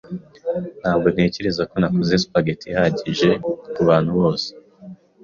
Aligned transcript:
Ntabwo 0.81 1.07
ntekereza 1.13 1.61
ko 1.71 1.75
nakoze 1.81 2.13
spaghetti 2.23 2.65
ihagije 2.71 3.29
kubantu 3.75 4.11
bose. 4.19 4.47